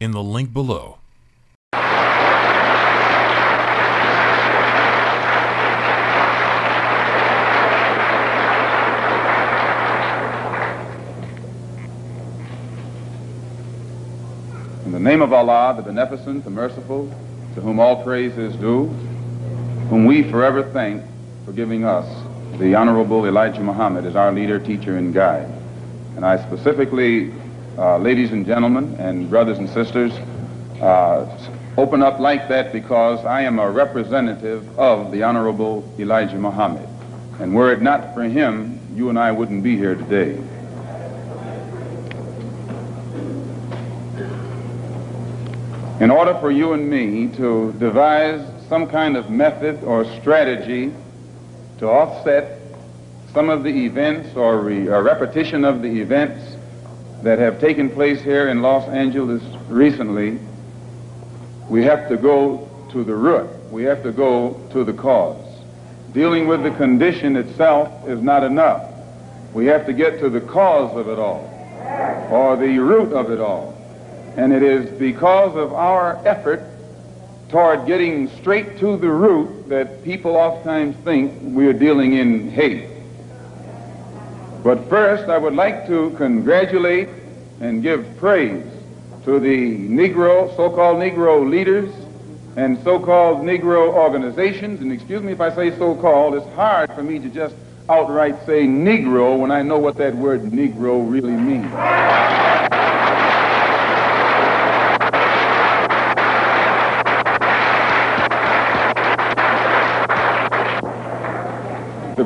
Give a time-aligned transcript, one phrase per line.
[0.00, 0.96] in the link below.
[14.86, 17.06] In the name of Allah, the Beneficent, the Merciful,
[17.54, 18.86] to whom all praise is due,
[19.90, 21.04] whom we forever thank
[21.44, 22.06] for giving us
[22.58, 25.48] the Honorable Elijah Muhammad as our leader, teacher, and guide.
[26.16, 27.32] And I specifically,
[27.80, 30.12] uh, ladies and gentlemen, and brothers and sisters,
[30.82, 31.26] uh,
[31.78, 36.86] open up like that because I am a representative of the Honorable Elijah Muhammad.
[37.40, 40.32] And were it not for him, you and I wouldn't be here today.
[46.04, 50.92] In order for you and me to devise some kind of method or strategy
[51.78, 52.60] to offset
[53.32, 56.59] some of the events or, re, or repetition of the events
[57.22, 60.38] that have taken place here in Los Angeles recently,
[61.68, 63.48] we have to go to the root.
[63.70, 65.46] We have to go to the cause.
[66.12, 68.90] Dealing with the condition itself is not enough.
[69.54, 71.48] We have to get to the cause of it all,
[72.30, 73.76] or the root of it all.
[74.36, 76.64] And it is because of our effort
[77.48, 82.88] toward getting straight to the root that people oftentimes think we are dealing in hate.
[84.62, 87.08] But first, I would like to congratulate
[87.60, 88.64] and give praise
[89.24, 91.90] to the Negro, so-called Negro leaders
[92.56, 94.80] and so-called Negro organizations.
[94.80, 97.54] And excuse me if I say so-called, it's hard for me to just
[97.88, 102.49] outright say Negro when I know what that word Negro really means.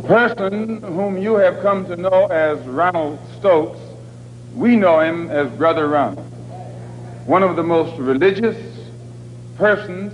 [0.07, 3.79] Person whom you have come to know as Ronald Stokes,
[4.55, 6.31] we know him as Brother Ronald.
[7.27, 8.57] One of the most religious
[9.57, 10.13] persons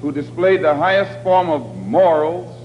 [0.00, 2.56] who displayed the highest form of morals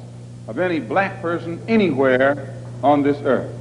[0.47, 3.51] of any black person anywhere on this earth.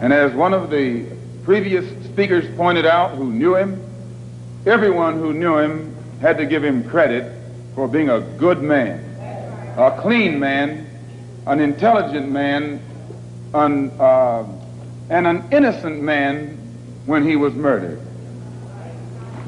[0.00, 1.04] And as one of the
[1.42, 3.82] previous speakers pointed out who knew him,
[4.66, 7.32] everyone who knew him had to give him credit
[7.74, 9.04] for being a good man,
[9.76, 10.87] a clean man,
[11.48, 12.78] an intelligent man,
[13.54, 14.44] an, uh,
[15.08, 16.56] and an innocent man
[17.06, 17.98] when he was murdered.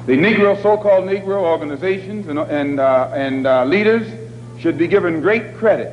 [0.07, 4.11] The Negro, so-called Negro organizations and, and, uh, and uh, leaders
[4.59, 5.93] should be given great credit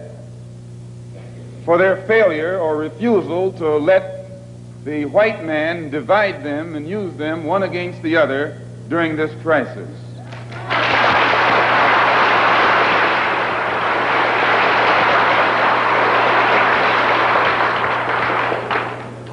[1.65, 4.31] for their failure or refusal to let
[4.85, 9.89] the white man divide them and use them one against the other during this crisis.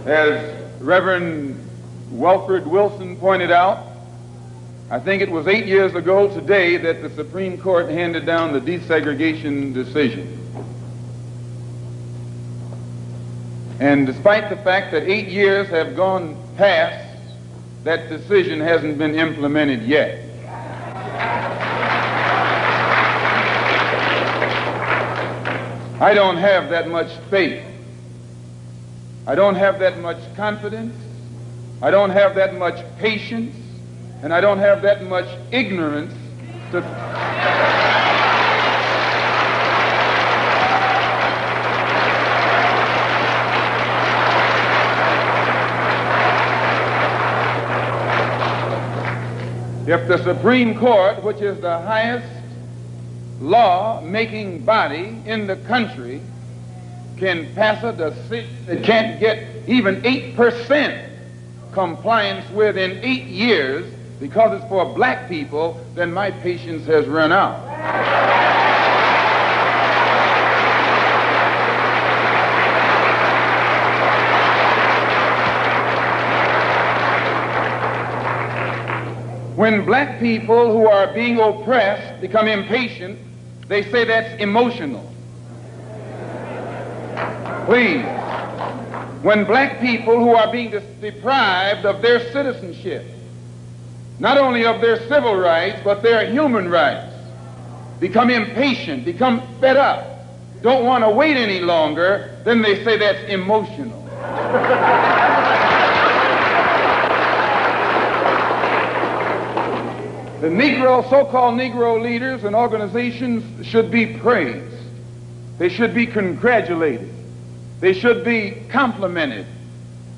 [0.04, 1.66] As Reverend
[2.10, 3.86] Welford Wilson pointed out,
[4.90, 8.60] I think it was eight years ago today that the Supreme Court handed down the
[8.60, 10.38] desegregation decision.
[13.80, 17.18] And despite the fact that eight years have gone past,
[17.84, 20.20] that decision hasn't been implemented yet.
[25.98, 27.64] I don't have that much faith
[29.26, 30.94] I don't have that much confidence.
[31.80, 33.56] I don't have that much patience.
[34.22, 36.12] And I don't have that much ignorance
[36.72, 36.78] to.
[49.86, 52.26] If the Supreme Court, which is the highest
[53.40, 56.20] law making body in the country,
[57.16, 61.10] can pass a decision that can't get even 8%
[61.72, 67.60] compliance within eight years because it's for black people, then my patience has run out.
[79.56, 83.18] When black people who are being oppressed become impatient,
[83.68, 85.13] they say that's emotional.
[87.66, 88.04] Please.
[89.22, 90.70] When black people who are being
[91.00, 93.06] deprived of their citizenship
[94.18, 97.12] not only of their civil rights, but their human rights,
[98.00, 100.04] become impatient, become fed up,
[100.62, 104.02] don't want to wait any longer, then they say that's emotional.
[110.40, 114.72] the Negro, so-called Negro leaders and organizations should be praised.
[115.58, 117.10] They should be congratulated.
[117.80, 119.46] They should be complimented.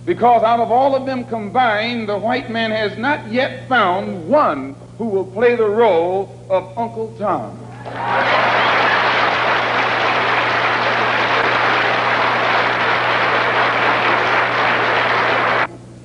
[0.05, 4.77] Because out of all of them combined, the white man has not yet found one
[4.99, 7.59] who will play the role of Uncle Tom.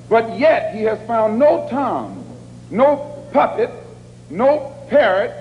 [0.09, 2.25] But yet he has found no Tom,
[2.69, 3.69] no puppet,
[4.29, 5.40] no parrot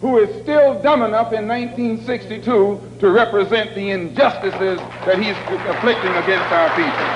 [0.00, 5.36] who is still dumb enough in 1962 to represent the injustices that he's
[5.68, 7.06] afflicting against our people.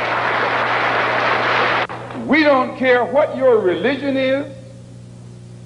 [2.27, 4.53] We don't care what your religion is.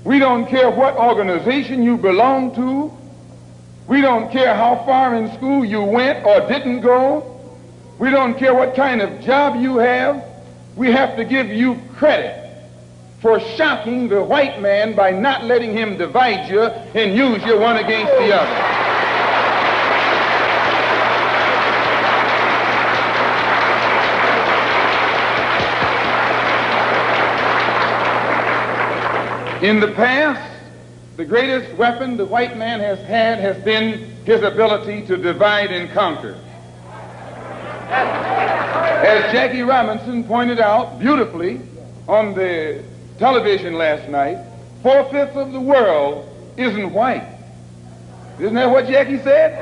[0.05, 2.93] We don't care what organization you belong to.
[3.89, 7.35] We don't care how far in school you went or didn't go.
[7.99, 10.25] We don't care what kind of job you have
[10.79, 12.48] we have to give you credit
[13.21, 17.77] for shocking the white man by not letting him divide you and use you one
[17.77, 18.79] against the other.
[29.67, 30.55] In the past,
[31.17, 35.91] the greatest weapon the white man has had has been his ability to divide and
[35.91, 36.39] conquer.
[37.91, 41.61] As Jackie Robinson pointed out beautifully
[42.07, 42.85] on the
[43.19, 44.39] television last night,
[44.83, 47.27] four-fifths of the world isn't white.
[48.39, 49.59] Isn't that what Jackie said?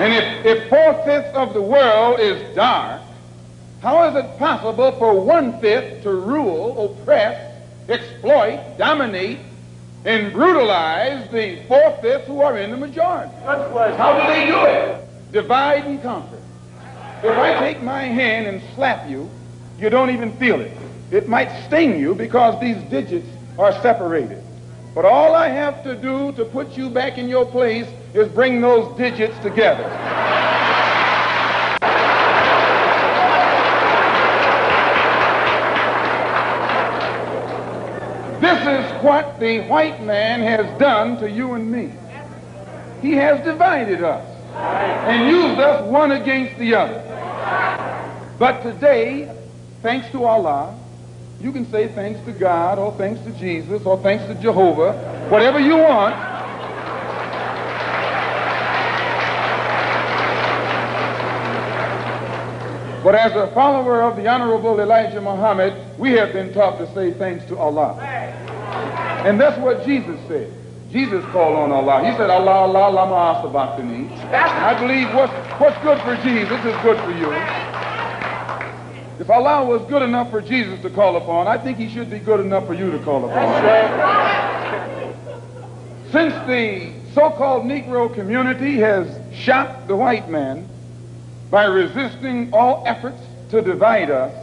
[0.00, 3.02] And if, if four-fifths of the world is dark,
[3.82, 7.54] how is it possible for one-fifth to rule, oppress,
[7.90, 9.38] exploit, dominate,
[10.04, 13.32] and brutalize the four-fifths who are in the majority.
[13.44, 15.06] How do they do it?
[15.32, 16.38] Divide and conquer.
[17.22, 19.28] If I take my hand and slap you,
[19.78, 20.72] you don't even feel it.
[21.10, 24.42] It might sting you because these digits are separated.
[24.94, 28.60] But all I have to do to put you back in your place is bring
[28.60, 29.88] those digits together.
[38.40, 41.92] This is what the white man has done to you and me.
[43.02, 48.36] He has divided us and used us one against the other.
[48.38, 49.34] But today,
[49.82, 50.78] thanks to Allah,
[51.40, 54.92] you can say thanks to God or thanks to Jesus or thanks to Jehovah,
[55.30, 56.14] whatever you want.
[63.02, 67.12] But as a follower of the Honorable Elijah Muhammad, we have been taught to say
[67.12, 67.96] thanks to Allah.
[69.26, 70.52] And that's what Jesus said.
[70.90, 72.04] Jesus called on Allah.
[72.04, 74.10] He said, Allah, Allah, lama asabachani.
[74.32, 77.30] I believe what's, what's good for Jesus is good for you.
[79.20, 82.18] If Allah was good enough for Jesus to call upon, I think he should be
[82.18, 83.46] good enough for you to call upon.
[86.10, 90.66] Since the so-called Negro community has shocked the white man
[91.50, 94.34] by resisting all efforts to divide us,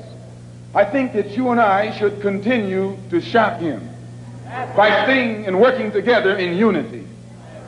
[0.75, 3.86] I think that you and I should continue to shock him
[4.75, 7.05] by staying and working together in unity.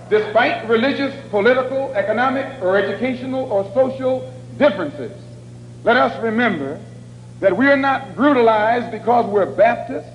[0.09, 5.11] Despite religious, political, economic, or educational or social differences,
[5.83, 6.79] let us remember
[7.39, 10.09] that we are not brutalized because we're Baptists.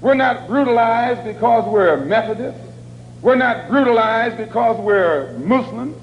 [0.00, 2.60] We're not brutalized because we're Methodists.
[3.22, 5.96] We're not brutalized because we're Muslims.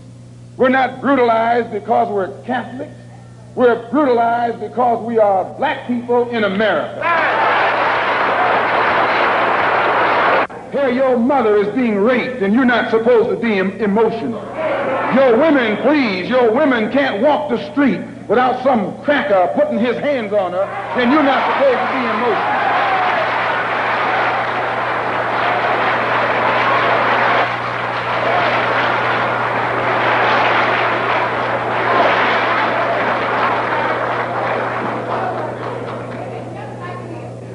[0.58, 2.94] We're not brutalized because we're Catholics.
[3.56, 7.00] We're brutalized because we are black people in America.
[10.76, 14.42] Here, your mother is being raped, and you're not supposed to be em- emotional.
[15.16, 20.34] Your women, please, your women can't walk the street without some cracker putting his hands
[20.34, 20.64] on her,
[21.00, 22.66] and you're not supposed to be emotional.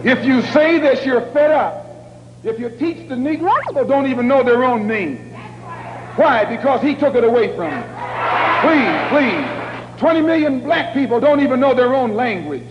[0.03, 1.80] If you say that you're fed up,
[2.43, 5.17] if you teach the Negro, they don't even know their own name.
[6.17, 6.45] Why?
[6.45, 7.85] Because he took it away from them.
[8.63, 10.01] Please, please.
[10.01, 12.67] 20 million black people don't even know their own language.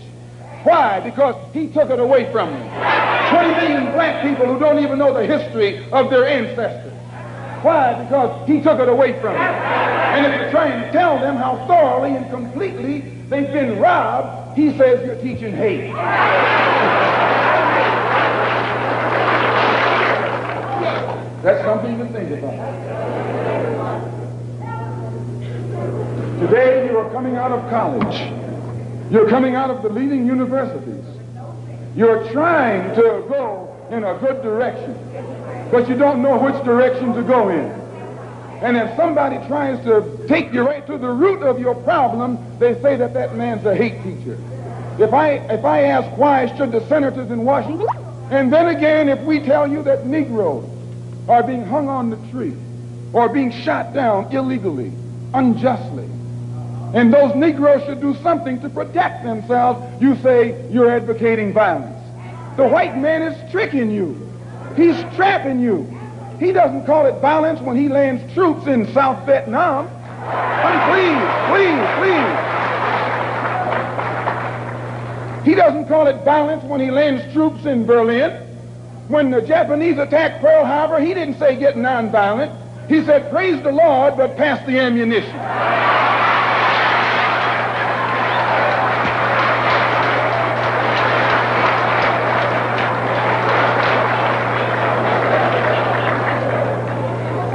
[0.64, 1.00] Why?
[1.00, 3.30] Because he took it away from them.
[3.30, 6.92] 20 million black people who don't even know the history of their ancestors.
[7.62, 8.02] Why?
[8.02, 9.54] Because he took it away from them.
[9.54, 14.76] And if you try and tell them how thoroughly and completely they've been robbed, he
[14.76, 15.92] says you're teaching hate.
[21.42, 22.52] That's something to think about.
[26.40, 29.10] Today you are coming out of college.
[29.10, 31.04] You're coming out of the leading universities.
[31.96, 34.94] You're trying to go in a good direction,
[35.70, 37.70] but you don't know which direction to go in.
[38.62, 42.74] And if somebody tries to take you right to the root of your problem, they
[42.82, 44.38] say that that man's a hate teacher.
[44.98, 47.86] If I, if I ask why should the senators in Washington,
[48.30, 50.79] and then again if we tell you that Negroes
[51.30, 52.54] are being hung on the tree
[53.12, 54.92] or being shot down illegally,
[55.32, 56.08] unjustly,
[56.92, 61.96] and those Negroes should do something to protect themselves, you say you're advocating violence.
[62.56, 64.28] The white man is tricking you.
[64.76, 65.86] He's trapping you.
[66.40, 69.86] He doesn't call it violence when he lands troops in South Vietnam.
[70.90, 72.50] please, please, please.
[75.44, 78.49] He doesn't call it violence when he lands troops in Berlin.
[79.10, 82.56] When the Japanese attacked Pearl Harbor, he didn't say get nonviolent.
[82.88, 85.36] He said, praise the Lord, but pass the ammunition.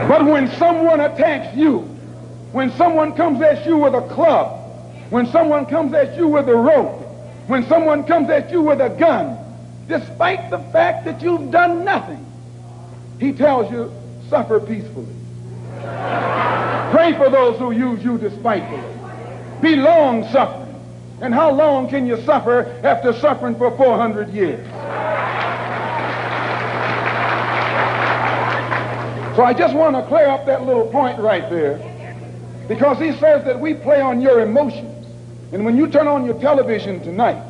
[0.10, 1.80] But when someone attacks you,
[2.52, 4.60] when someone comes at you with a club,
[5.10, 7.02] when someone comes at you with a rope,
[7.48, 9.45] when someone comes at you with a gun,
[9.88, 12.26] despite the fact that you've done nothing,
[13.20, 13.92] he tells you,
[14.30, 15.14] suffer peacefully.
[16.92, 18.84] Pray for those who use you despitefully.
[19.62, 20.66] Be long suffering.
[21.22, 24.66] And how long can you suffer after suffering for 400 years?
[29.36, 31.78] So I just want to clear up that little point right there
[32.68, 35.08] because he says that we play on your emotions.
[35.52, 37.42] And when you turn on your television tonight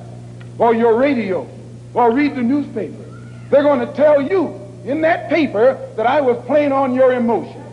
[0.58, 1.48] or your radio
[1.96, 3.04] or read the newspaper,
[3.50, 7.66] they're going to tell you in that paper that I was playing on your emotions.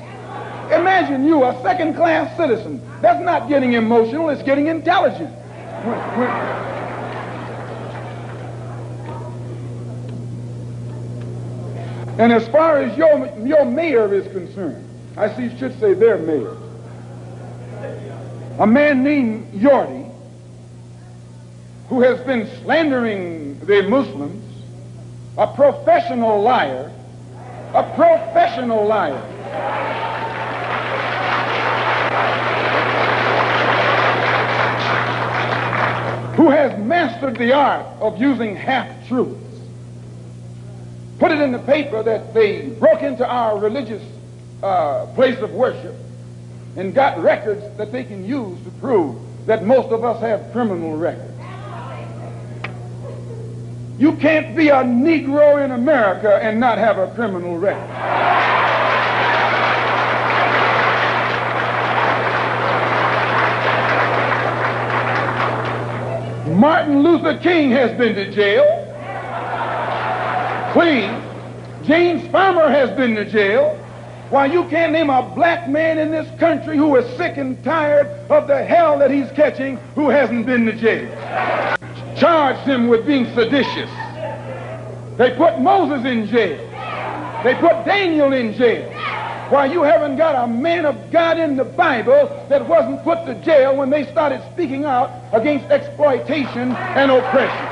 [0.72, 2.80] Imagine you, a second class citizen.
[3.02, 5.30] That's not getting emotional, it's getting intelligent.
[5.84, 6.62] When, when,
[12.18, 14.86] And as far as your, your mayor is concerned,
[15.16, 16.56] I see should say their mayor,
[18.58, 20.01] a man named Yorty,
[21.92, 24.42] who has been slandering the Muslims,
[25.36, 26.90] a professional liar,
[27.74, 29.20] a professional liar.
[36.34, 39.60] Who has mastered the art of using half-truths
[41.18, 44.02] put it in the paper that they broke into our religious
[44.62, 45.94] uh, place of worship
[46.74, 50.96] and got records that they can use to prove that most of us have criminal
[50.96, 51.31] records.
[53.98, 57.88] You can't be a Negro in America and not have a criminal record.
[66.56, 68.64] Martin Luther King has been to jail.
[70.72, 71.10] Please.
[71.86, 73.76] James Farmer has been to jail.
[74.30, 78.06] Why, you can't name a black man in this country who is sick and tired
[78.30, 81.10] of the hell that he's catching who hasn't been to jail.
[82.22, 83.90] Charged him with being seditious.
[85.18, 86.56] They put Moses in jail.
[87.42, 88.88] They put Daniel in jail.
[89.50, 93.34] Why, you haven't got a man of God in the Bible that wasn't put to
[93.44, 97.68] jail when they started speaking out against exploitation and oppression.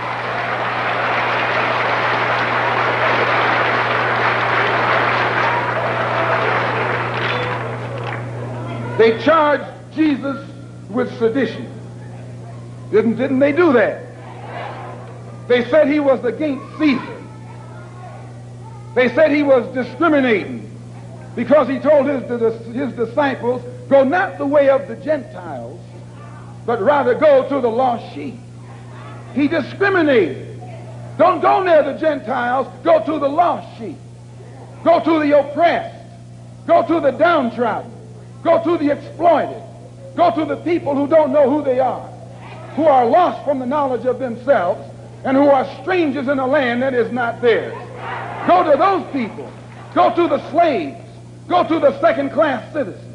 [8.99, 10.45] They charged Jesus
[10.89, 11.73] with sedition.
[12.91, 14.10] Didn't, didn't they do that?
[15.51, 17.25] They said he was against Caesar.
[18.95, 20.71] They said he was discriminating
[21.35, 22.23] because he told his,
[22.73, 25.81] his disciples, go not the way of the Gentiles,
[26.67, 28.37] but rather go to the lost sheep.
[29.35, 30.63] He discriminated.
[31.19, 33.99] Don't go near the Gentiles, go to the lost sheep.
[34.85, 35.99] Go to the oppressed.
[36.69, 37.91] Go to the downtrodden.
[38.45, 39.61] Go to the exploited.
[40.15, 42.07] Go to the people who don't know who they are,
[42.77, 44.90] who are lost from the knowledge of themselves,
[45.25, 47.75] and who are strangers in a land that is not theirs.
[48.47, 49.51] Go to those people.
[49.95, 50.97] Go to the slaves.
[51.49, 53.07] Go to the second class citizens.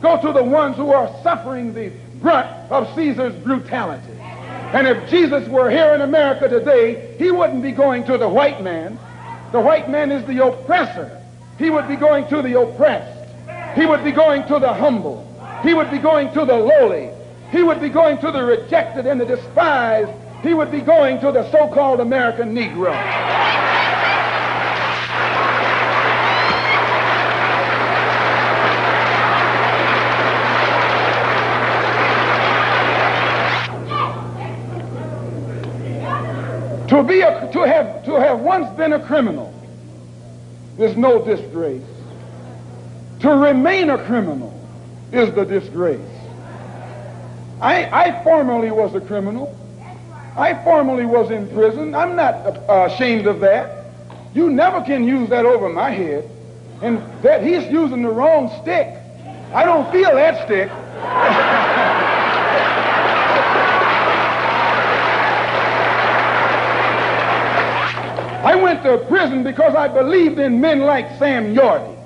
[0.00, 4.12] Go to the ones who are suffering the brunt of Caesar's brutality.
[4.72, 8.62] And if Jesus were here in America today, he wouldn't be going to the white
[8.62, 8.98] man.
[9.50, 11.22] The white man is the oppressor.
[11.58, 13.18] He would be going to the oppressed.
[13.74, 15.24] He would be going to the humble.
[15.62, 17.10] He would be going to the lowly.
[17.50, 20.12] He would be going to the rejected and the despised.
[20.42, 22.94] He would be going to the so-called American Negro.
[36.88, 39.52] To be a, to have to have once been a criminal
[40.78, 41.82] is no disgrace.
[43.20, 44.54] To remain a criminal
[45.12, 46.00] is the disgrace.
[47.60, 49.54] I, I formerly was a criminal.
[50.38, 51.96] I formerly was in prison.
[51.96, 52.34] I'm not
[52.70, 53.86] uh, ashamed of that.
[54.34, 56.30] You never can use that over my head.
[56.80, 58.86] And that he's using the wrong stick.
[59.52, 60.70] I don't feel that stick.
[68.44, 71.96] I went to prison because I believed in men like Sam Yorty.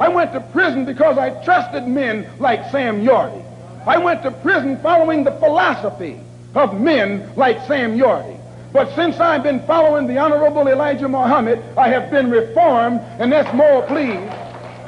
[0.00, 3.44] I went to prison because I trusted men like Sam Yorty.
[3.86, 6.20] I went to prison following the philosophy
[6.54, 8.40] of men like Sam Yorty.
[8.72, 13.52] But since I've been following the Honorable Elijah Muhammad, I have been reformed, and that's
[13.54, 14.30] more, please.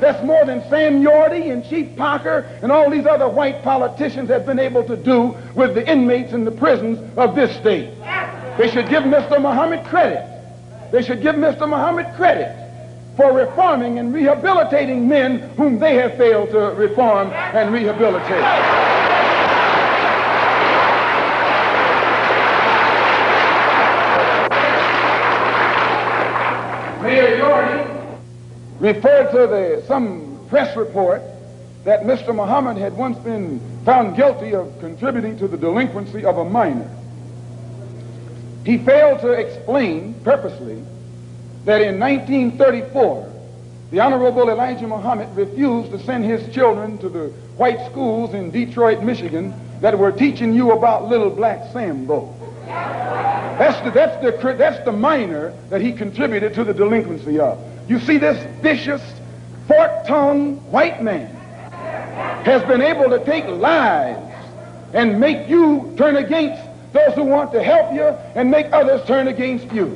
[0.01, 4.47] That's more than Sam Yorty and Chief Parker and all these other white politicians have
[4.47, 7.91] been able to do with the inmates in the prisons of this state.
[8.59, 9.41] They should give Mr.
[9.41, 10.25] Muhammad credit.
[10.93, 11.69] They should give Mr.
[11.69, 12.55] Muhammad credit
[13.17, 18.45] for reforming and rehabilitating men whom they have failed to reform and rehabilitate.
[27.03, 27.89] Mayor Yorty
[28.79, 31.23] referred to the, some press report
[31.85, 32.35] that Mr.
[32.35, 36.91] Muhammad had once been found guilty of contributing to the delinquency of a minor.
[38.65, 40.83] He failed to explain purposely
[41.65, 43.33] that in 1934,
[43.91, 49.03] the Honorable Elijah Muhammad refused to send his children to the white schools in Detroit,
[49.03, 52.35] Michigan that were teaching you about little black Sambo.
[52.67, 57.59] That's the, that's the, that's the minor that he contributed to the delinquency of.
[57.89, 59.03] You see, this vicious,
[59.67, 61.35] fork-tongued white man
[62.45, 64.23] has been able to take lies
[64.93, 69.29] and make you turn against those who want to help you and make others turn
[69.29, 69.87] against you.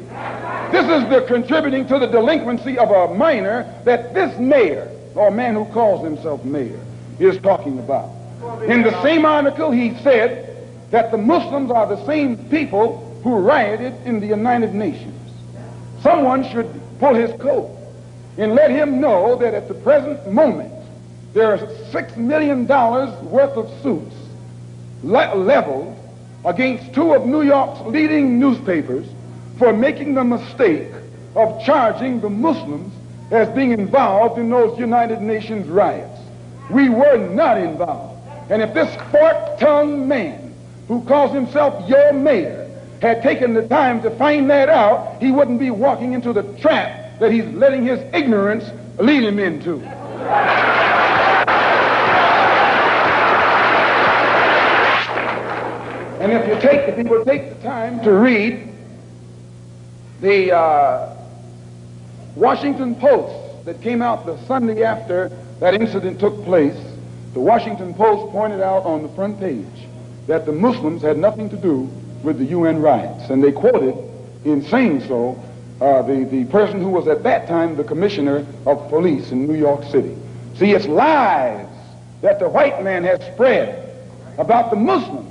[0.70, 5.54] This is the contributing to the delinquency of a minor that this mayor, or man
[5.54, 6.80] who calls himself mayor,
[7.18, 8.10] is talking about.
[8.64, 13.94] In the same article, he said that the Muslims are the same people who rioted
[14.06, 15.14] in the United Nations.
[16.02, 17.70] Someone should pull his coat
[18.38, 20.72] and let him know that at the present moment,
[21.34, 24.14] there are six million dollars worth of suits
[25.02, 25.96] le leveled
[26.44, 29.06] against two of New York's leading newspapers
[29.58, 30.88] for making the mistake
[31.34, 32.92] of charging the Muslims
[33.30, 36.20] as being involved in those United Nations riots.
[36.70, 38.20] We were not involved.
[38.50, 40.54] And if this fork-tongued man
[40.88, 45.58] who calls himself your mayor had taken the time to find that out, he wouldn't
[45.58, 48.64] be walking into the trap that he's letting his ignorance
[48.98, 49.80] lead him into.
[56.20, 58.68] And if you take, if you would take the time to read
[60.20, 61.16] the uh,
[62.34, 65.28] Washington Post that came out the Sunday after
[65.60, 66.76] that incident took place,
[67.34, 69.86] the Washington Post pointed out on the front page
[70.26, 71.82] that the Muslims had nothing to do
[72.24, 73.30] with the UN riots.
[73.30, 73.94] And they quoted,
[74.44, 75.40] in saying so,
[75.82, 79.58] uh, the, the person who was at that time the commissioner of police in New
[79.58, 80.16] York City.
[80.56, 81.66] See, it's lies
[82.20, 83.92] that the white man has spread
[84.38, 85.28] about the Muslims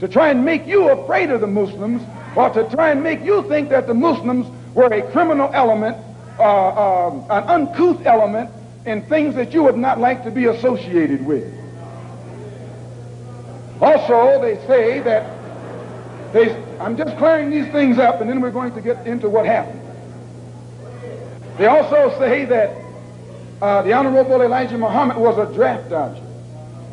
[0.00, 2.02] to try and make you afraid of the Muslims
[2.34, 5.98] or to try and make you think that the Muslims were a criminal element,
[6.38, 8.48] uh, uh, an uncouth element
[8.86, 11.52] in things that you would not like to be associated with.
[13.82, 15.38] Also, they say that
[16.32, 19.44] they, I'm just clearing these things up and then we're going to get into what
[19.44, 19.81] happened.
[21.58, 22.76] They also say that
[23.60, 26.22] uh, the Honorable Elijah Muhammad was a draft dodger.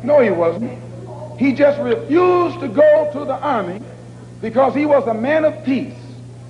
[0.02, 0.78] No, he wasn't.
[1.38, 3.80] He just refused to go to the army
[4.40, 5.94] because he was a man of peace.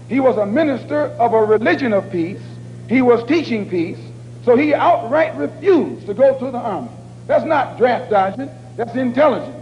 [0.08, 2.40] He was a minister of a religion of peace.
[2.88, 3.98] He was teaching peace.
[4.44, 6.90] So he outright refused to go to the army.
[7.26, 9.56] That's not draft dodging, that's intelligence.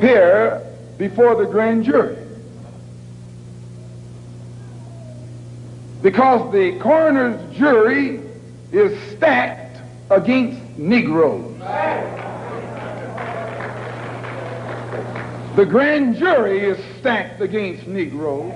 [0.00, 0.60] Here
[0.98, 2.21] before the grand jury.
[6.02, 8.20] Because the coroner's jury
[8.72, 9.78] is stacked
[10.10, 11.58] against Negroes.
[15.54, 18.52] The grand jury is stacked against Negroes.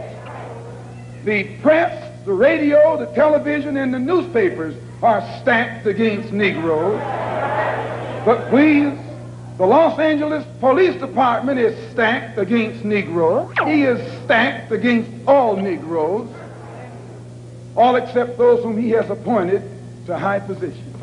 [1.25, 6.99] The press, the radio, the television, and the newspapers are stacked against Negroes.
[8.25, 8.81] But we,
[9.59, 13.53] the Los Angeles Police Department is stacked against Negroes.
[13.65, 16.29] He is stacked against all Negroes,
[17.77, 19.62] all except those whom he has appointed
[20.07, 20.97] to high positions.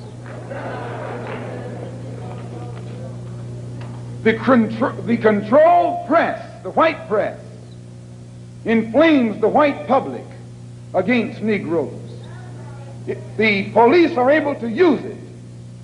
[4.24, 7.40] The, contr- the controlled press, the white press,
[8.66, 10.24] inflames the white public
[10.94, 12.00] against Negroes.
[13.06, 15.18] It, the police are able to use it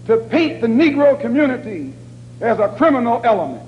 [0.07, 1.93] to paint the Negro community
[2.39, 3.67] as a criminal element.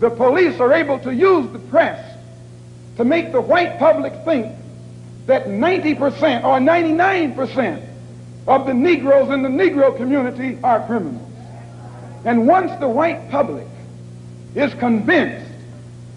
[0.00, 2.16] The police are able to use the press
[2.96, 4.56] to make the white public think
[5.26, 7.88] that 90% or 99%
[8.46, 11.28] of the Negroes in the Negro community are criminals.
[12.24, 13.66] And once the white public
[14.54, 15.50] is convinced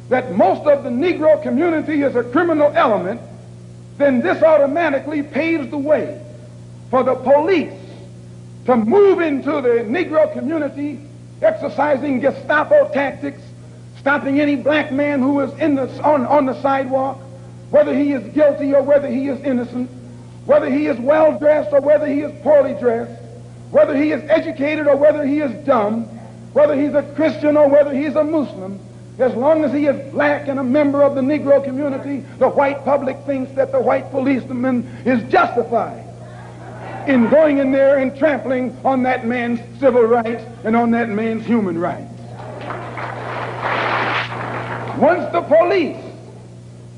[0.10, 3.22] that most of the Negro community is a criminal element,
[3.98, 6.22] then this automatically paves the way
[6.90, 7.74] for the police
[8.66, 11.00] to move into the Negro community,
[11.42, 13.42] exercising Gestapo tactics,
[14.00, 17.20] stopping any black man who is in the, on, on the sidewalk,
[17.76, 19.90] whether he is guilty or whether he is innocent,
[20.46, 23.22] whether he is well dressed or whether he is poorly dressed,
[23.70, 26.06] whether he is educated or whether he is dumb,
[26.54, 28.80] whether he's a Christian or whether he's a Muslim,
[29.20, 32.86] as long as he is black and a member of the Negro community, the white
[32.86, 36.06] public thinks that the white policeman is justified
[37.10, 41.46] in going in there and trampling on that man's civil rights and on that man's
[41.46, 42.10] human rights.
[44.98, 46.05] Once the police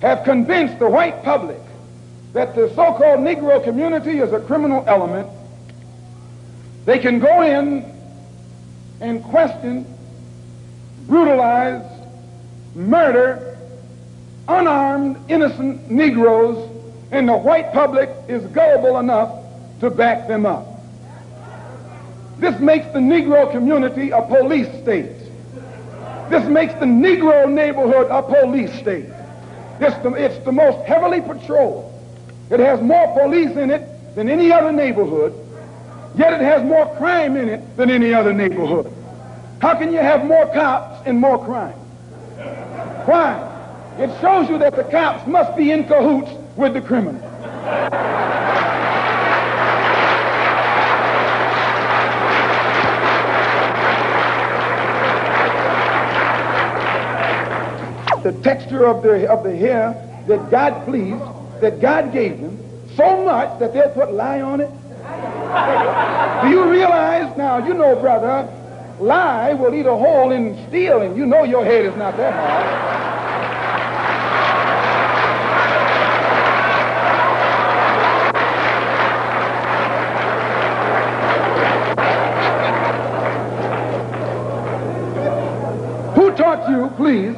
[0.01, 1.59] have convinced the white public
[2.33, 5.27] that the so-called Negro community is a criminal element,
[6.85, 7.85] they can go in
[9.01, 9.85] and question,
[11.07, 11.83] brutalize,
[12.75, 13.57] murder
[14.47, 16.69] unarmed, innocent Negroes,
[17.11, 19.43] and the white public is gullible enough
[19.79, 20.65] to back them up.
[22.39, 25.11] This makes the Negro community a police state.
[26.29, 29.09] This makes the Negro neighborhood a police state.
[29.79, 31.93] It's the, most heavily patrolled.
[32.49, 35.33] It has more police in it than any other neighborhood,
[36.15, 38.91] yet it has more crime in it than any other neighborhood.
[39.61, 41.73] How can you have more cops and more crime?
[43.05, 43.43] Why?
[43.97, 47.21] It shows you that the cops must be in cahoots with the criminal.
[58.27, 59.93] The texture of the, of the hair
[60.27, 61.23] that God pleased,
[61.61, 62.57] that God gave them,
[62.97, 64.69] so much that they'll put lye on it.
[66.43, 68.45] Do you realize now, you know, brother,
[68.99, 72.33] lye will eat a hole in steel, and you know your head is not that
[72.33, 72.87] hard.
[86.15, 87.37] Who taught you, please,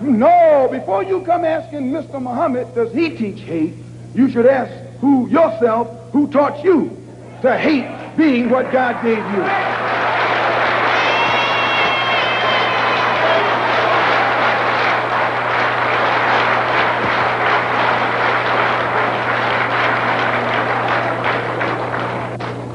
[0.00, 2.20] No, before you come asking Mr.
[2.20, 3.72] Muhammad, does he teach hate?
[4.14, 6.90] You should ask who yourself who taught you
[7.42, 9.42] to hate being what God gave you.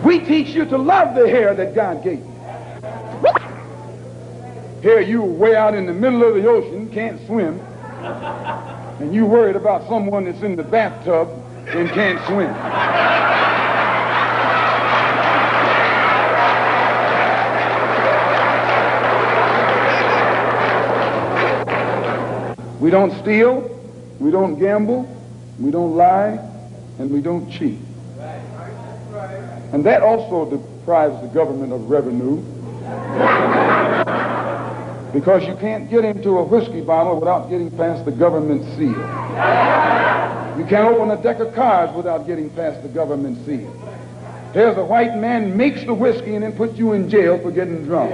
[0.03, 2.30] We teach you to love the hair that God gave you.
[4.81, 7.59] Here you way out in the middle of the ocean, can't swim,
[8.99, 11.29] and you worried about someone that's in the bathtub
[11.67, 12.49] and can't swim.
[22.81, 23.79] We don't steal,
[24.19, 25.07] we don't gamble,
[25.59, 26.39] we don't lie,
[26.97, 27.77] and we don't cheat.
[29.73, 32.43] And that also deprives the government of revenue
[35.13, 38.89] because you can't get into a whiskey bottle without getting past the government seal.
[40.57, 43.71] You can't open a deck of cards without getting past the government seal.
[44.53, 47.85] There's a white man makes the whiskey and then puts you in jail for getting
[47.85, 48.11] drunk.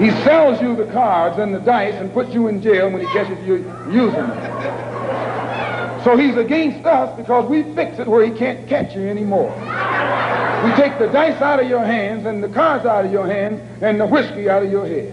[0.00, 3.06] He sells you the cards and the dice and puts you in jail when he
[3.08, 3.56] catches you
[3.90, 6.04] using them.
[6.04, 9.50] So he's against us because we fix it where he can't catch you anymore.
[10.64, 13.60] We take the dice out of your hands and the cards out of your hands
[13.82, 15.12] and the whiskey out of your head.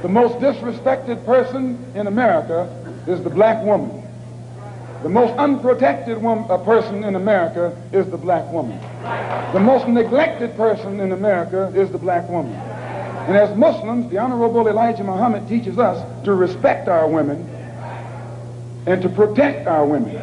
[0.00, 2.70] The most disrespected person in America
[3.08, 4.00] is the black woman.
[5.02, 8.78] The most unprotected woman, uh, person in America is the black woman.
[9.52, 12.54] The most neglected person in America is the black woman.
[12.54, 17.48] And as Muslims, the Honorable Elijah Muhammad teaches us to respect our women
[18.86, 20.14] and to protect our women.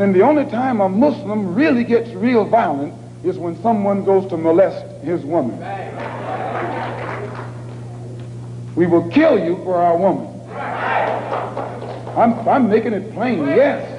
[0.00, 2.92] And the only time a Muslim really gets real violent
[3.24, 5.58] is when someone goes to molest his woman.
[8.76, 10.30] We will kill you for our woman.
[12.16, 13.90] I'm, I'm making it plain, yes.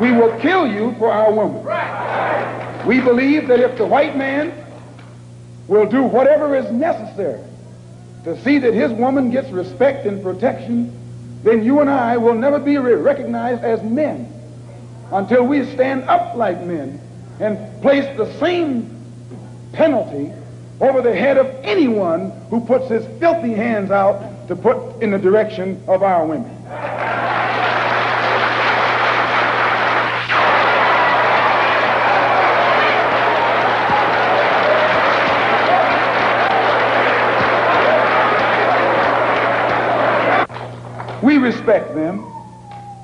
[0.00, 1.64] We will kill you for our woman.
[2.86, 4.52] We believe that if the white man
[5.66, 7.42] will do whatever is necessary
[8.24, 10.96] to see that his woman gets respect and protection,
[11.42, 14.32] then you and I will never be recognized as men
[15.10, 16.99] until we stand up like men
[17.40, 18.96] and place the same
[19.72, 20.30] penalty
[20.80, 25.18] over the head of anyone who puts his filthy hands out to put in the
[25.18, 26.56] direction of our women.
[41.22, 42.24] We respect them,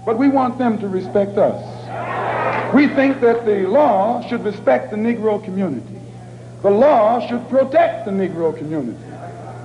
[0.04, 1.65] but we want them to respect us.
[2.74, 6.00] We think that the law should respect the Negro community.
[6.62, 8.98] The law should protect the Negro community.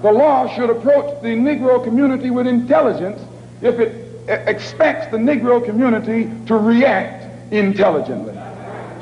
[0.01, 3.21] The law should approach the Negro community with intelligence
[3.61, 4.07] if it
[4.47, 8.33] expects the Negro community to react intelligently.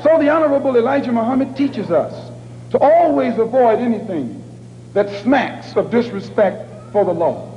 [0.02, 2.30] So the Honorable Elijah Muhammad teaches us
[2.70, 4.42] to always avoid anything
[4.94, 7.50] that smacks of disrespect for the law.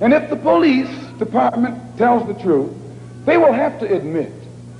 [0.00, 2.72] And if the police department tells the truth,
[3.24, 4.32] they will have to admit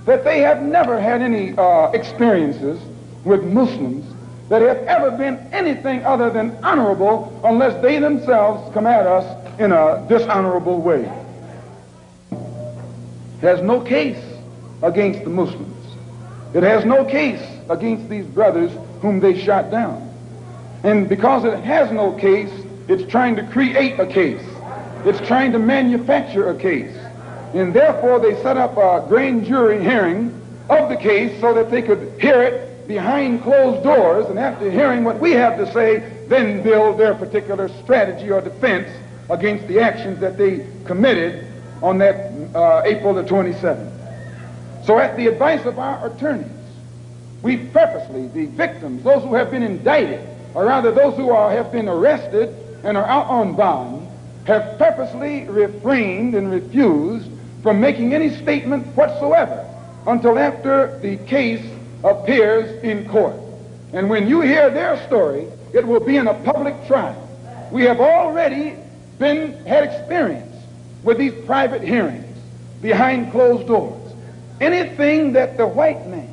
[0.06, 2.80] that they have never had any uh, experiences
[3.24, 4.04] with Muslims
[4.48, 9.24] that have ever been anything other than honorable unless they themselves come at us
[9.58, 11.10] in a dishonorable way.
[12.30, 14.22] It has no case
[14.82, 15.70] against the Muslims.
[16.54, 20.02] It has no case against these brothers whom they shot down.
[20.82, 22.50] And because it has no case,
[22.88, 24.42] it's trying to create a case.
[25.06, 26.94] It's trying to manufacture a case.
[27.54, 31.82] And therefore, they set up a grand jury hearing of the case so that they
[31.82, 34.26] could hear it behind closed doors.
[34.26, 38.88] And after hearing what we have to say, then build their particular strategy or defense
[39.30, 41.46] against the actions that they committed
[41.80, 43.92] on that uh, April the 27th.
[44.84, 46.50] So at the advice of our attorneys,
[47.42, 51.70] we purposely, the victims, those who have been indicted, or rather those who are, have
[51.70, 52.48] been arrested
[52.82, 54.08] and are out on bond,
[54.46, 57.30] have purposely refrained and refused
[57.64, 59.66] from making any statement whatsoever
[60.07, 61.64] until after the case
[62.05, 63.35] appears in court.
[63.94, 67.16] And when you hear their story, it will be in a public trial.
[67.72, 68.77] We have already
[69.18, 70.55] been had experience
[71.05, 72.37] with these private hearings
[72.83, 74.12] behind closed doors.
[74.61, 76.29] Anything that the white man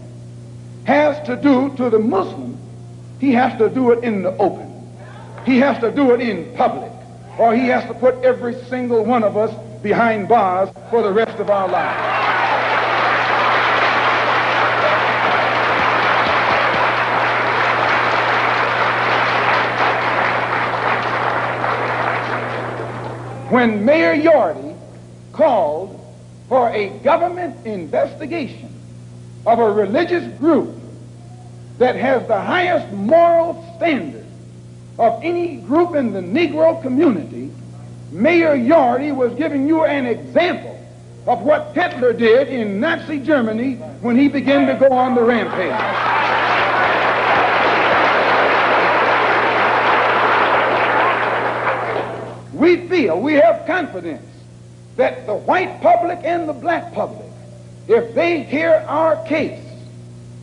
[0.84, 2.58] has to do to the Muslim,
[3.22, 4.68] he has to do it in the open.
[5.46, 6.92] He has to do it in public
[7.38, 11.40] or he has to put every single one of us behind bars for the rest
[11.40, 12.08] of our lives.
[23.52, 24.78] When Mayor Yorty
[25.34, 26.00] called
[26.48, 28.74] for a government investigation
[29.46, 30.76] of a religious group
[31.78, 34.28] that has the highest moral standards
[35.00, 37.52] of any group in the Negro community,
[38.12, 40.78] Mayor Yorty was giving you an example
[41.28, 46.20] of what Hitler did in Nazi Germany when he began to go on the rampage.
[52.54, 54.26] we feel, we have confidence
[54.98, 57.26] that the white public and the black public,
[57.88, 59.64] if they hear our case,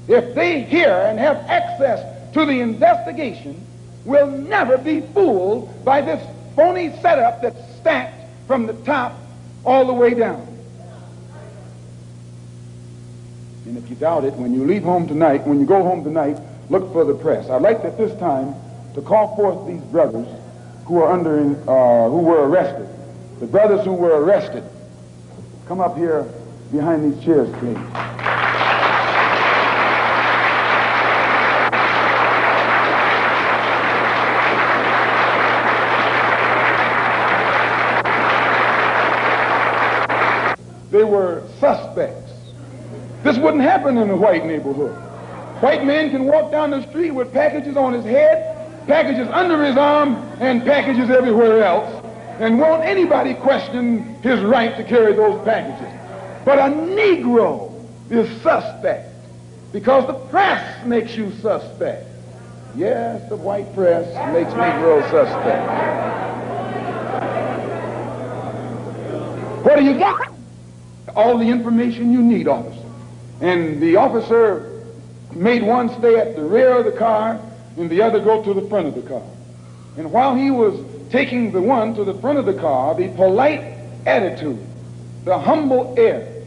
[0.09, 3.65] if they hear and have access to the investigation,
[4.05, 6.21] will never be fooled by this
[6.59, 9.17] phony setup that's stacked from the top
[9.65, 10.45] all the way down.
[13.65, 16.37] And if you doubt it, when you leave home tonight, when you go home tonight,
[16.69, 17.49] look for the press.
[17.49, 18.57] I'd like at this time
[18.95, 20.27] to call forth these brothers
[20.87, 22.89] who are under, uh, who were arrested.
[23.39, 24.65] The brothers who were arrested.
[25.69, 26.27] Come up here
[26.73, 28.18] behind these chairs, please.
[41.09, 42.33] Were suspects.
[43.23, 44.95] This wouldn't happen in a white neighborhood.
[45.63, 49.77] White man can walk down the street with packages on his head, packages under his
[49.77, 52.05] arm, and packages everywhere else,
[52.39, 55.93] and won't anybody question his right to carry those packages.
[56.45, 57.75] But a Negro
[58.09, 59.13] is suspect
[59.73, 62.07] because the press makes you suspect.
[62.77, 65.99] Yes, the white press makes Negro suspect.
[69.65, 70.38] What do you got?
[71.19, 72.87] All the information you need, officer.
[73.41, 74.85] And the officer
[75.35, 77.41] made one stay at the rear of the car
[77.77, 79.25] and the other go to the front of the car.
[79.97, 80.79] And while he was
[81.11, 83.65] taking the one to the front of the car, the polite
[84.07, 84.65] attitude,
[85.25, 86.45] the humble air,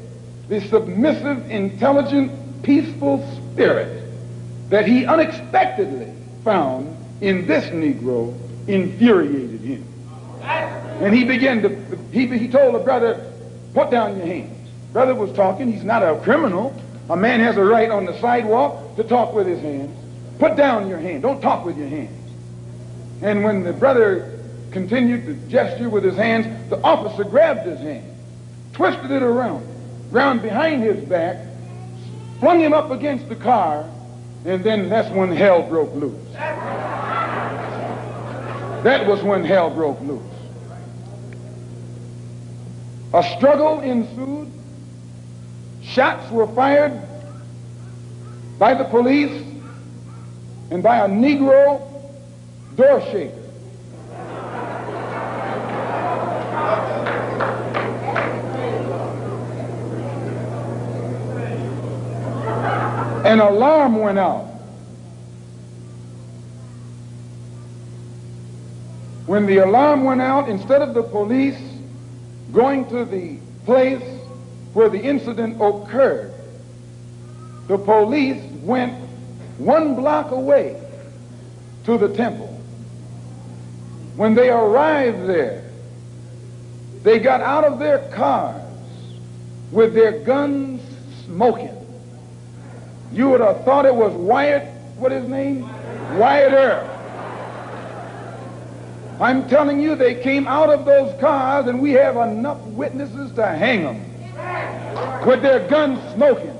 [0.48, 4.06] the submissive, intelligent, peaceful spirit
[4.70, 6.14] that he unexpectedly
[6.46, 8.34] found in this Negro
[8.70, 9.86] infuriated him.
[10.42, 11.76] And he began to,
[12.14, 13.34] he, he told the brother,
[13.74, 14.60] put down your hands.
[14.94, 16.74] Brother was talking, he's not a criminal.
[17.10, 19.98] A man has a right on the sidewalk to talk with his hands.
[20.40, 21.22] Put down your hand.
[21.22, 22.18] Don't talk with your hands.
[23.22, 24.40] And when the brother
[24.72, 28.06] continued to gesture with his hands, the officer grabbed his hand,
[28.74, 29.66] twisted it around,
[30.12, 31.38] round behind his back,
[32.40, 33.86] flung him up against the car,
[34.46, 36.34] and then that's when hell broke loose.
[38.84, 40.24] That was when hell broke loose.
[43.14, 44.52] A struggle ensued.
[45.82, 47.00] Shots were fired
[48.58, 49.44] by the police
[50.70, 51.82] and by a Negro
[52.76, 53.38] door shaker.
[63.26, 64.48] An alarm went out.
[69.26, 71.58] When the alarm went out, instead of the police
[72.52, 74.21] going to the place
[74.74, 76.34] where the incident occurred,
[77.68, 78.94] the police went
[79.58, 80.82] one block away
[81.86, 82.48] to the temple.
[84.16, 85.64] When they arrived there,
[87.04, 88.62] they got out of their cars
[89.72, 90.82] with their guns
[91.26, 91.78] smoking.
[93.12, 95.62] You would have thought it was Wyatt, what his name?
[96.18, 96.88] Wyatt Earp.
[99.20, 103.46] I'm telling you, they came out of those cars, and we have enough witnesses to
[103.46, 104.11] hang them
[105.26, 106.58] with their guns smoking.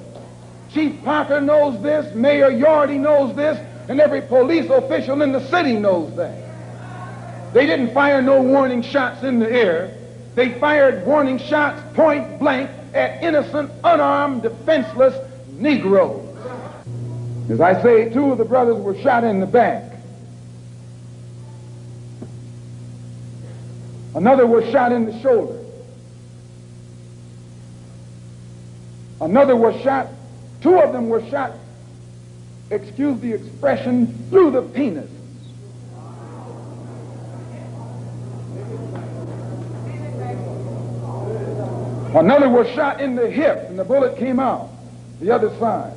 [0.74, 3.58] Chief Parker knows this, Mayor Yorty knows this,
[3.90, 7.54] and every police official in the city knows that.
[7.54, 9.98] They didn't fire no warning shots in the air.
[10.36, 15.16] They fired warning shots point blank at innocent, unarmed, defenseless
[15.50, 16.28] Negroes.
[17.50, 19.84] As I say, two of the brothers were shot in the back.
[24.16, 25.61] Another was shot in the shoulder.
[29.22, 30.08] Another was shot,
[30.62, 31.52] two of them were shot,
[32.72, 35.10] excuse the expression, through the penis.
[42.16, 44.70] Another was shot in the hip, and the bullet came out
[45.22, 45.94] the other side.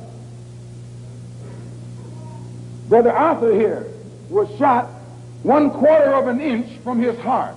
[2.87, 3.87] Brother Arthur here
[4.29, 4.85] was shot
[5.41, 7.55] one quarter of an inch from his heart.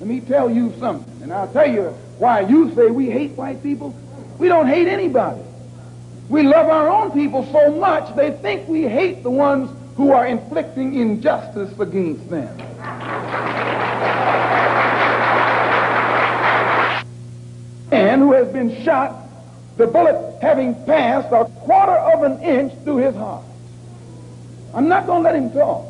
[0.00, 3.62] Let me tell you something, and I'll tell you why you say we hate white
[3.62, 3.94] people.
[4.38, 5.42] We don't hate anybody.
[6.28, 10.26] We love our own people so much they think we hate the ones who are
[10.26, 12.60] inflicting injustice against them.
[17.92, 19.14] And who has been shot,
[19.76, 23.44] the bullet having passed a quarter of an inch through his heart.
[24.74, 25.86] I'm not going to let him talk,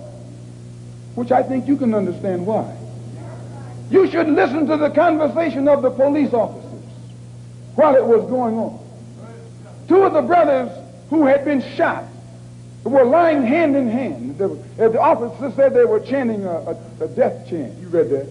[1.15, 2.77] which I think you can understand why.
[3.91, 6.66] You should listen to the conversation of the police officers
[7.77, 8.79] while it was going on.
[9.87, 10.71] Two of the brothers
[11.11, 12.05] who had been shot
[12.85, 14.39] were lying hand in hand.
[14.39, 17.79] The, uh, the officer said they were chanting a, a, a death chant.
[17.79, 18.29] You read that?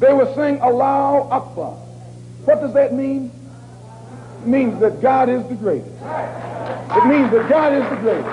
[0.00, 1.72] They were saying Allahu Akbar.
[2.44, 3.30] What does that mean?
[4.42, 5.90] It means that God is the greatest.
[5.90, 8.28] It means that God is the greatest.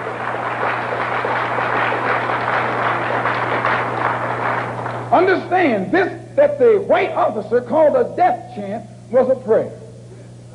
[5.13, 9.71] Understand this that the white officer called a death chant was a prayer.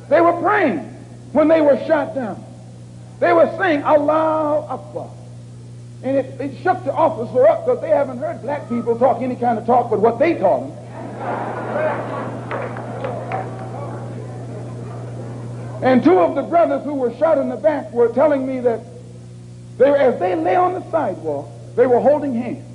[0.09, 0.79] They were praying
[1.31, 2.43] when they were shot down.
[3.21, 5.09] They were saying Allahu Akbar.
[6.03, 9.37] And it, it shook the officer up because they haven't heard black people talk any
[9.37, 10.71] kind of talk but what they taught them.
[15.83, 18.81] And two of the brothers who were shot in the back were telling me that
[19.77, 22.65] they, as they lay on the sidewalk, they were holding hands.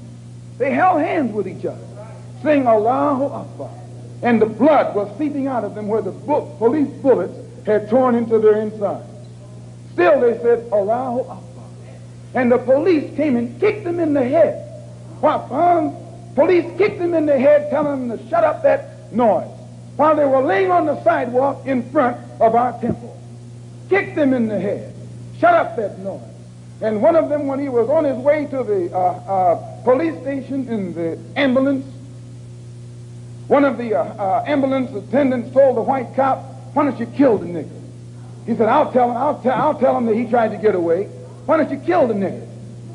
[0.57, 1.85] They held hands with each other,
[2.43, 3.71] saying Allahu Akbar.
[4.23, 7.35] and the blood was seeping out of them where the bu- police bullets
[7.67, 9.07] had torn into their insides.
[9.93, 11.65] Still, they said, Allahu Akbar.
[12.35, 14.69] And the police came and kicked them in the head.
[15.23, 15.95] Um,
[16.35, 19.49] police kicked them in the head, telling them to shut up that noise
[19.97, 23.17] while they were laying on the sidewalk in front of our temple.
[23.89, 24.95] Kicked them in the head.
[25.39, 26.21] Shut up that noise.
[26.81, 30.19] And one of them, when he was on his way to the uh, uh, police
[30.23, 31.87] station in the ambulance,
[33.53, 36.39] one of the uh, uh, ambulance attendants told the white cop,
[36.73, 37.83] why don't you kill the nigger?
[38.47, 40.75] He said, I'll tell him, I'll, te- I'll tell him that he tried to get
[40.75, 41.05] away.
[41.45, 42.47] Why don't you kill the nigger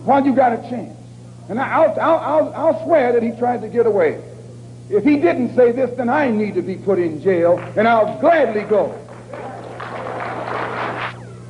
[0.03, 0.97] while you got a chance?
[1.47, 4.19] And I'll, I'll, I'll, I'll swear that he tried to get away.
[4.89, 8.19] If he didn't say this, then I need to be put in jail, and I'll
[8.19, 8.87] gladly go.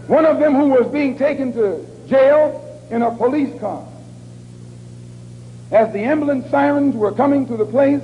[0.07, 3.87] One of them who was being taken to jail in a police car.
[5.71, 8.01] As the ambulance sirens were coming to the place,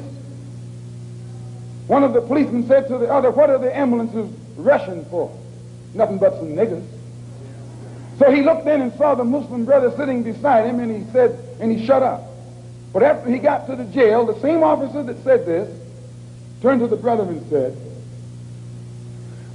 [1.87, 5.35] one of the policemen said to the other, What are the ambulances rushing for?
[5.93, 6.85] Nothing but some niggers.
[8.19, 11.37] So he looked in and saw the Muslim brother sitting beside him, and he said,
[11.59, 12.23] and he shut up.
[12.93, 15.69] But after he got to the jail, the same officer that said this
[16.61, 17.75] turned to the brother and said,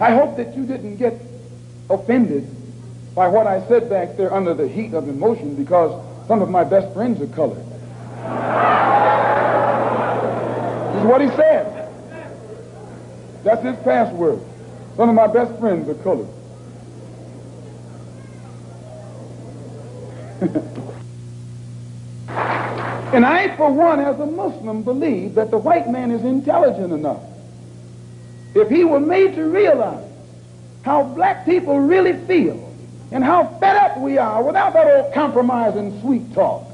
[0.01, 1.21] I hope that you didn't get
[1.89, 2.49] offended
[3.15, 6.65] by what I said back there under the heat of emotion because some of my
[6.65, 7.57] best friends are colored.
[10.93, 11.78] this is what he said.
[13.49, 14.41] That's his password.
[14.97, 16.29] Some of my best friends are colored.
[23.15, 27.23] and I, for one, as a Muslim, believe that the white man is intelligent enough.
[28.55, 30.05] If he were made to realize
[30.83, 32.71] how black people really feel
[33.13, 36.65] and how fed up we are without that old compromise and sweet talk,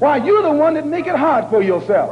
[0.00, 2.10] why, you're the one that make it hard for yourself.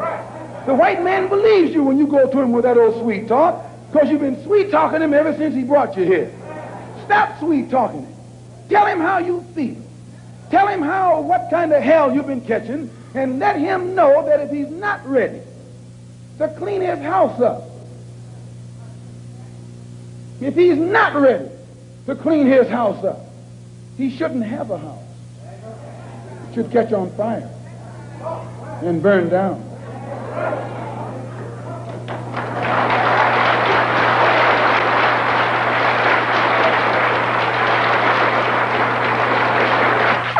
[0.67, 3.68] The white man believes you when you go to him with that old sweet talk
[3.91, 6.33] because you've been sweet talking him ever since he brought you here.
[7.05, 8.15] Stop sweet talking him.
[8.69, 9.77] Tell him how you feel.
[10.51, 14.41] Tell him how, what kind of hell you've been catching, and let him know that
[14.41, 15.41] if he's not ready
[16.39, 17.65] to clean his house up,
[20.41, 21.49] if he's not ready
[22.07, 23.21] to clean his house up,
[23.97, 25.03] he shouldn't have a house.
[26.51, 27.51] It should catch on fire
[28.83, 29.65] and burn down.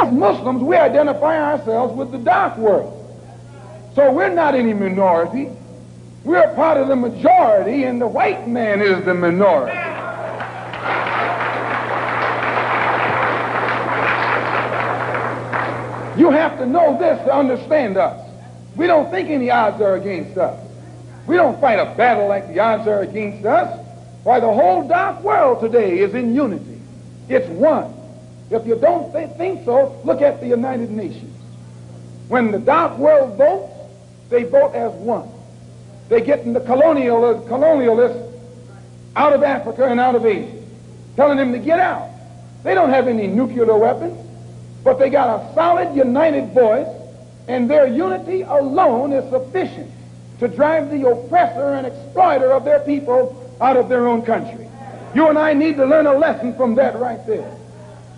[0.01, 2.95] As Muslims, we identify ourselves with the dark world.
[3.95, 5.49] So we're not any minority.
[6.23, 9.79] We're part of the majority, and the white man is the minority.
[16.21, 18.23] You have to know this to understand us.
[18.77, 20.63] We don't think any odds are against us.
[21.27, 23.87] We don't fight a battle like the odds are against us.
[24.25, 26.83] Why, the whole dark world today is in unity.
[27.31, 27.98] It's one.
[28.51, 31.35] If you don't th- think so, look at the United Nations.
[32.29, 33.73] When the dark world votes,
[34.31, 35.29] they vote as one.
[36.09, 38.33] They get the colonial, uh, colonialists
[39.17, 40.63] out of Africa and out of Asia,
[41.17, 42.09] telling them to get out.
[42.65, 44.19] They don't have any nuclear weapons,
[44.83, 46.89] but they got a solid, united voice,
[47.49, 49.91] and their unity alone is sufficient
[50.39, 54.69] to drive the oppressor and exploiter of their people out of their own country.
[55.15, 57.58] You and I need to learn a lesson from that right there.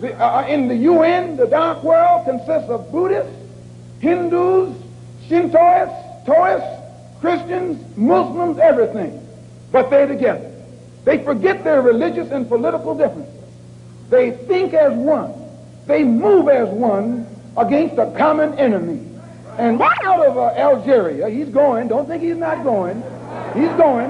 [0.01, 3.31] The, uh, in the UN, the dark world consists of Buddhists,
[3.99, 4.75] Hindus,
[5.27, 9.25] Shintoists, Taoists, Christians, Muslims, everything.
[9.71, 10.51] But they're together.
[11.05, 13.43] They forget their religious and political differences.
[14.09, 15.35] They think as one.
[15.85, 19.07] They move as one against a common enemy.
[19.59, 21.89] And out of uh, Algeria, he's going.
[21.89, 22.97] Don't think he's not going.
[23.53, 24.09] He's going.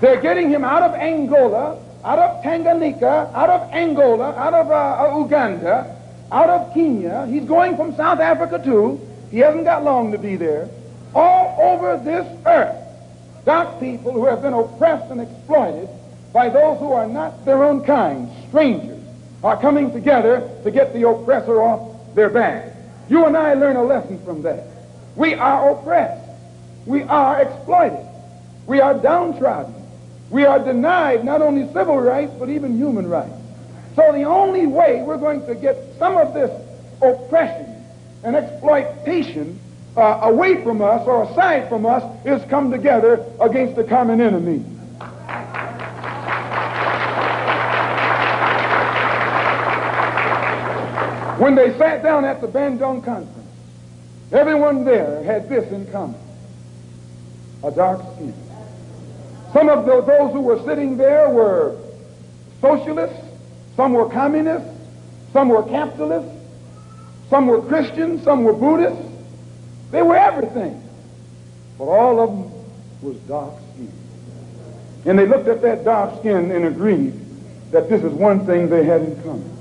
[0.00, 5.18] They're getting him out of Angola, out of Tanganyika, out of Angola, out of uh,
[5.18, 5.96] Uganda,
[6.30, 7.26] out of Kenya.
[7.26, 9.00] He's going from South Africa too.
[9.30, 10.68] He hasn't got long to be there.
[11.14, 12.76] All over this earth,
[13.44, 15.88] dark people who have been oppressed and exploited
[16.32, 19.00] by those who are not their own kind, strangers,
[19.42, 22.72] are coming together to get the oppressor off their back.
[23.08, 24.66] You and I learn a lesson from that.
[25.16, 26.28] We are oppressed.
[26.86, 28.04] We are exploited.
[28.66, 29.83] We are downtrodden.
[30.30, 33.34] We are denied not only civil rights, but even human rights.
[33.94, 36.50] So the only way we're going to get some of this
[37.00, 37.84] oppression
[38.24, 39.60] and exploitation
[39.96, 44.64] uh, away from us or aside from us is come together against the common enemy.
[51.38, 53.48] When they sat down at the Bandung conference,
[54.32, 56.20] everyone there had this in common.
[57.62, 58.43] a dark skin.
[59.54, 61.76] Some of the, those who were sitting there were
[62.60, 63.24] socialists,
[63.76, 64.68] some were communists,
[65.32, 66.44] some were capitalists,
[67.30, 69.08] some were Christians, some were Buddhists.
[69.92, 70.82] They were everything.
[71.78, 72.52] But all of them
[73.00, 73.92] was dark skin.
[75.04, 77.14] And they looked at that dark skin and agreed
[77.70, 79.56] that this is one thing they had in common.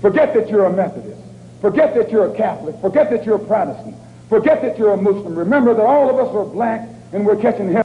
[0.00, 1.20] Forget that you're a Methodist.
[1.60, 2.76] Forget that you're a Catholic.
[2.80, 3.96] Forget that you're a Protestant.
[4.28, 5.36] Forget that you're a Muslim.
[5.36, 7.84] Remember that all of us are black and we're catching hell.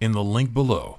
[0.00, 0.98] in the link below.